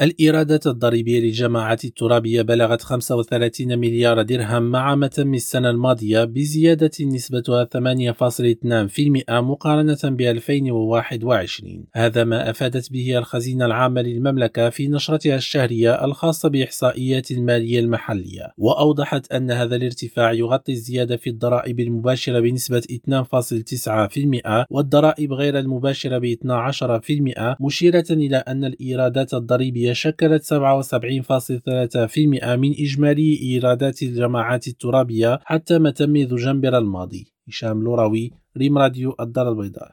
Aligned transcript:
الإيرادات 0.00 0.66
الضريبية 0.66 1.20
للجماعات 1.20 1.84
الترابية 1.84 2.42
بلغت 2.42 2.82
35 2.82 3.78
مليار 3.78 4.22
درهم 4.22 4.62
مع 4.62 4.94
ما 4.94 5.06
تم 5.06 5.34
السنة 5.34 5.70
الماضية 5.70 6.24
بزيادة 6.24 6.90
نسبتها 7.00 7.64
8.2% 7.64 9.30
مقارنة 9.30 9.98
ب 10.04 10.20
2021 10.20 11.84
هذا 11.94 12.24
ما 12.24 12.50
أفادت 12.50 12.92
به 12.92 13.18
الخزينة 13.18 13.66
العامة 13.66 14.02
للمملكة 14.02 14.70
في 14.70 14.88
نشرتها 14.88 15.36
الشهرية 15.36 16.04
الخاصة 16.04 16.48
بإحصائيات 16.48 17.30
المالية 17.30 17.80
المحلية. 17.80 18.52
وأوضحت 18.58 19.32
أن 19.32 19.50
هذا 19.50 19.76
الارتفاع 19.76 20.32
يغطي 20.32 20.72
الزيادة 20.72 21.16
في 21.16 21.30
الضرائب 21.30 21.80
المباشرة 21.80 22.40
بنسبة 22.40 22.80
2.9% 22.80 24.66
والضرائب 24.70 25.32
غير 25.32 25.58
المباشرة 25.58 26.18
ب 26.18 26.34
12% 26.34 27.56
مشيرة 27.60 28.06
إلى 28.10 28.36
أن 28.36 28.64
الإيرادات 28.64 29.34
الضريبية 29.34 29.89
شكلت 29.92 30.42
77.3% 30.42 30.56
من 32.56 32.70
إجمالي 32.78 33.38
إيرادات 33.42 34.02
الجماعات 34.02 34.68
الترابية 34.68 35.40
حتى 35.44 35.78
ما 35.78 35.90
تم 35.90 36.16
ذو 36.16 36.36
جنبر 36.36 36.78
الماضي. 36.78 37.32
هشام 37.48 37.82
لوراوي 37.82 38.30
ريم 38.56 38.78
راديو 38.78 39.16
الدار 39.20 39.48
البيضاء. 39.48 39.88